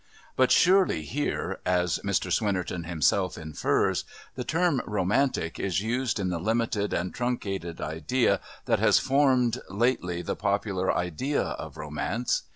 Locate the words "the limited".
6.29-6.91